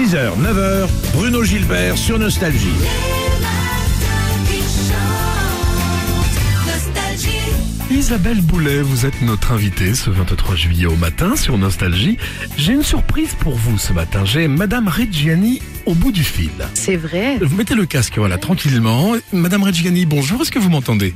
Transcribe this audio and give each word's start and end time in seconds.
6h, 0.00 0.40
9h, 0.40 0.88
Bruno 1.12 1.44
Gilbert 1.44 1.98
sur 1.98 2.18
Nostalgie. 2.18 2.68
Isabelle 7.90 8.40
Boulet, 8.40 8.80
vous 8.80 9.04
êtes 9.04 9.20
notre 9.20 9.52
invitée 9.52 9.94
ce 9.94 10.08
23 10.08 10.56
juillet 10.56 10.86
au 10.86 10.96
matin 10.96 11.36
sur 11.36 11.58
Nostalgie. 11.58 12.16
J'ai 12.56 12.72
une 12.72 12.82
surprise 12.82 13.34
pour 13.40 13.56
vous 13.56 13.76
ce 13.76 13.92
matin. 13.92 14.24
J'ai 14.24 14.48
Madame 14.48 14.88
Reggiani 14.88 15.60
au 15.84 15.92
bout 15.92 16.12
du 16.12 16.24
fil. 16.24 16.48
C'est 16.72 16.96
vrai. 16.96 17.36
Vous 17.38 17.54
mettez 17.54 17.74
le 17.74 17.84
casque, 17.84 18.16
voilà, 18.16 18.38
tranquillement. 18.38 19.16
Madame 19.34 19.64
Reggiani, 19.64 20.06
bonjour, 20.06 20.40
est-ce 20.40 20.50
que 20.50 20.58
vous 20.58 20.70
m'entendez? 20.70 21.14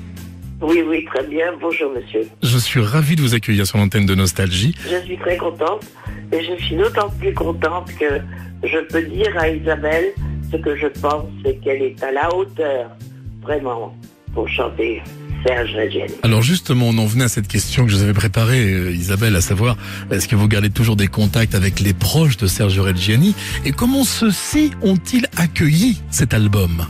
Oui, 0.66 0.82
oui, 0.88 1.04
très 1.04 1.26
bien. 1.26 1.52
Bonjour, 1.60 1.92
monsieur. 1.92 2.26
Je 2.42 2.56
suis 2.56 2.80
ravi 2.80 3.16
de 3.16 3.20
vous 3.20 3.34
accueillir 3.34 3.66
sur 3.66 3.76
l'antenne 3.76 4.06
de 4.06 4.14
Nostalgie. 4.14 4.74
Je 4.90 5.04
suis 5.04 5.18
très 5.18 5.36
contente. 5.36 5.84
Et 6.32 6.42
je 6.42 6.64
suis 6.64 6.74
d'autant 6.74 7.10
plus 7.10 7.34
contente 7.34 7.90
que 8.00 8.18
je 8.66 8.78
peux 8.88 9.02
dire 9.02 9.36
à 9.36 9.50
Isabelle 9.50 10.06
ce 10.50 10.56
que 10.56 10.74
je 10.74 10.86
pense, 10.86 11.26
c'est 11.44 11.56
qu'elle 11.56 11.82
est 11.82 12.02
à 12.02 12.12
la 12.12 12.34
hauteur, 12.34 12.88
vraiment, 13.42 13.94
pour 14.32 14.48
chanter 14.48 15.02
Serge 15.46 15.74
Reggiani. 15.74 16.14
Alors 16.22 16.40
justement, 16.40 16.88
on 16.88 16.96
en 16.96 17.04
venait 17.04 17.24
à 17.24 17.28
cette 17.28 17.48
question 17.48 17.84
que 17.84 17.90
je 17.90 17.96
vous 17.96 18.02
avais 18.02 18.14
préparée, 18.14 18.72
euh, 18.72 18.90
Isabelle, 18.90 19.36
à 19.36 19.42
savoir, 19.42 19.76
est-ce 20.10 20.28
que 20.28 20.36
vous 20.36 20.48
gardez 20.48 20.70
toujours 20.70 20.96
des 20.96 21.08
contacts 21.08 21.54
avec 21.54 21.80
les 21.80 21.92
proches 21.92 22.38
de 22.38 22.46
Sergio 22.46 22.84
Reggiani? 22.84 23.34
Et 23.66 23.72
comment 23.72 24.04
ceux-ci 24.04 24.70
ont-ils 24.80 25.26
accueilli 25.36 26.00
cet 26.10 26.32
album? 26.32 26.86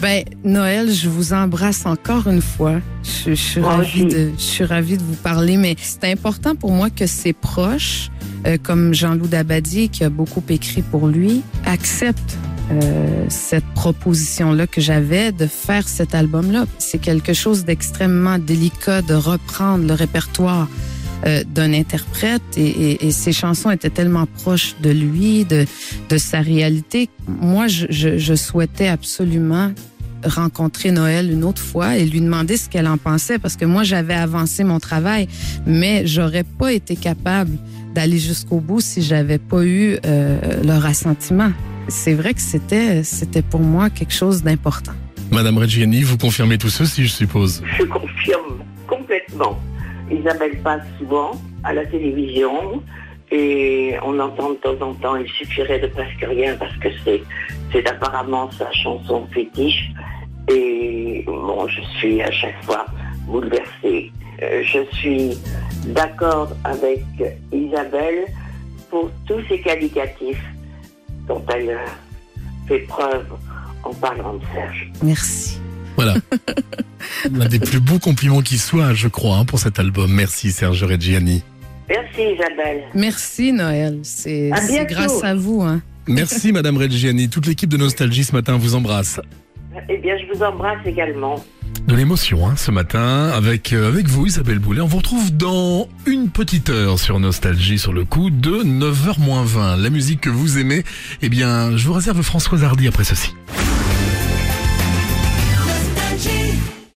Ben, 0.00 0.24
Noël, 0.44 0.90
je 0.92 1.08
vous 1.08 1.32
embrasse 1.32 1.86
encore 1.86 2.26
une 2.28 2.42
fois. 2.42 2.80
Je, 3.02 3.30
je 3.30 3.34
suis 3.34 3.60
Moi 3.60 3.76
ravie 3.76 4.04
aussi. 4.04 4.14
de, 4.14 4.30
je 4.36 4.42
suis 4.42 4.64
ravie 4.64 4.98
de 4.98 5.02
vous 5.02 5.14
parler, 5.14 5.56
mais 5.56 5.74
c'est 5.80 6.04
important 6.04 6.54
pour 6.54 6.70
moi 6.70 6.90
que 6.90 7.06
ses 7.06 7.32
proches, 7.32 8.10
euh, 8.46 8.58
comme 8.62 8.92
Jean-Loup 8.92 9.28
Dabadi, 9.28 9.88
qui 9.88 10.04
a 10.04 10.10
beaucoup 10.10 10.42
écrit 10.50 10.82
pour 10.82 11.06
lui, 11.08 11.42
acceptent 11.64 12.36
euh, 12.72 13.24
cette 13.28 13.64
proposition-là 13.74 14.66
que 14.66 14.80
j'avais 14.80 15.32
de 15.32 15.46
faire 15.46 15.88
cet 15.88 16.14
album-là. 16.14 16.66
C'est 16.78 16.98
quelque 16.98 17.32
chose 17.32 17.64
d'extrêmement 17.64 18.38
délicat 18.38 19.00
de 19.02 19.14
reprendre 19.14 19.86
le 19.86 19.94
répertoire 19.94 20.68
euh, 21.24 21.42
d'un 21.44 21.72
interprète 21.72 22.42
et, 22.56 22.66
et, 22.66 23.06
et 23.06 23.10
ses 23.10 23.32
chansons 23.32 23.70
étaient 23.70 23.90
tellement 23.90 24.26
proches 24.26 24.74
de 24.82 24.90
lui, 24.90 25.44
de, 25.44 25.64
de 26.08 26.18
sa 26.18 26.40
réalité. 26.40 27.08
Moi, 27.26 27.68
je, 27.68 27.86
je, 27.90 28.18
je 28.18 28.34
souhaitais 28.34 28.88
absolument 28.88 29.72
rencontrer 30.24 30.90
Noël 30.90 31.30
une 31.30 31.44
autre 31.44 31.62
fois 31.62 31.96
et 31.96 32.04
lui 32.04 32.20
demander 32.20 32.56
ce 32.56 32.68
qu'elle 32.68 32.88
en 32.88 32.96
pensait 32.98 33.38
parce 33.38 33.54
que 33.56 33.64
moi 33.64 33.84
j'avais 33.84 34.14
avancé 34.14 34.64
mon 34.64 34.80
travail 34.80 35.28
mais 35.66 36.06
j'aurais 36.06 36.42
pas 36.42 36.72
été 36.72 36.96
capable 36.96 37.52
d'aller 37.94 38.18
jusqu'au 38.18 38.58
bout 38.58 38.80
si 38.80 39.02
j'avais 39.02 39.38
pas 39.38 39.62
eu 39.64 39.98
euh, 40.04 40.62
leur 40.64 40.84
assentiment. 40.84 41.52
C'est 41.88 42.14
vrai 42.14 42.34
que 42.34 42.40
c'était 42.40 43.04
c'était 43.04 43.42
pour 43.42 43.60
moi 43.60 43.88
quelque 43.90 44.14
chose 44.14 44.42
d'important. 44.42 44.94
Madame 45.30 45.58
Reggiani, 45.58 46.02
vous 46.02 46.16
confirmez 46.16 46.58
tout 46.58 46.70
ceci, 46.70 47.04
je 47.04 47.12
suppose? 47.12 47.62
Je 47.78 47.84
confirme 47.84 48.64
complètement. 48.88 49.60
Isabelle 50.10 50.58
passe 50.62 50.86
souvent 50.98 51.32
à 51.64 51.74
la 51.74 51.84
télévision 51.86 52.82
et 53.30 53.96
on 54.04 54.18
entend 54.20 54.50
de 54.50 54.54
temps 54.56 54.80
en 54.80 54.94
temps, 54.94 55.16
il 55.16 55.28
suffirait 55.28 55.80
de 55.80 55.88
presque 55.88 56.24
rien 56.24 56.56
parce 56.56 56.76
que 56.76 56.88
c'est, 57.04 57.22
c'est 57.72 57.88
apparemment 57.88 58.50
sa 58.52 58.70
chanson 58.72 59.26
fétiche. 59.32 59.90
Et 60.48 61.24
bon, 61.26 61.66
je 61.66 61.80
suis 61.98 62.22
à 62.22 62.30
chaque 62.30 62.62
fois 62.64 62.86
bouleversée. 63.26 64.12
Euh, 64.42 64.62
je 64.62 64.78
suis 64.96 65.36
d'accord 65.86 66.50
avec 66.62 67.02
Isabelle 67.52 68.26
pour 68.90 69.10
tous 69.26 69.40
ces 69.48 69.60
qualificatifs 69.60 70.44
dont 71.26 71.42
elle 71.52 71.76
fait 72.68 72.80
preuve 72.80 73.26
en 73.82 73.92
parlant 73.94 74.34
de 74.34 74.44
Serge. 74.54 74.90
Merci. 75.02 75.60
Voilà. 75.96 76.14
L'un 77.32 77.46
des 77.46 77.58
plus 77.58 77.80
beaux 77.80 77.98
compliments 77.98 78.42
qui 78.42 78.58
soit, 78.58 78.94
je 78.94 79.08
crois, 79.08 79.36
hein, 79.36 79.44
pour 79.44 79.58
cet 79.58 79.78
album. 79.78 80.12
Merci 80.12 80.52
Sergio 80.52 80.86
Reggiani. 80.86 81.42
Merci 81.88 82.22
Isabelle. 82.34 82.82
Merci 82.94 83.52
Noël, 83.52 84.00
c'est 84.02 84.50
grâce 84.88 85.22
à 85.22 85.34
vous 85.34 85.62
hein. 85.62 85.80
Merci 86.08 86.52
Madame 86.52 86.76
Reggiani. 86.76 87.28
Toute 87.28 87.46
l'équipe 87.46 87.68
de 87.68 87.76
Nostalgie 87.76 88.24
ce 88.24 88.32
matin 88.32 88.56
vous 88.56 88.74
embrasse. 88.74 89.20
Eh 89.88 89.98
bien, 89.98 90.16
je 90.16 90.32
vous 90.32 90.42
embrasse 90.42 90.78
également. 90.86 91.36
De 91.86 91.94
l'émotion 91.94 92.48
hein, 92.48 92.54
ce 92.56 92.70
matin 92.70 93.30
avec 93.34 93.72
euh, 93.72 93.88
avec 93.88 94.06
vous 94.06 94.26
Isabelle 94.26 94.58
Boulet. 94.58 94.80
On 94.80 94.86
vous 94.86 94.96
retrouve 94.96 95.36
dans 95.36 95.88
une 96.06 96.30
petite 96.30 96.70
heure 96.70 96.98
sur 96.98 97.20
Nostalgie 97.20 97.78
sur 97.78 97.92
le 97.92 98.04
coup 98.04 98.30
de 98.30 98.62
9h20. 98.62 99.80
La 99.80 99.90
musique 99.90 100.22
que 100.22 100.30
vous 100.30 100.58
aimez, 100.58 100.84
eh 101.22 101.28
bien, 101.28 101.76
je 101.76 101.86
vous 101.86 101.92
réserve 101.92 102.22
Françoise 102.22 102.64
Hardy 102.64 102.88
après 102.88 103.04
ceci. 103.04 103.34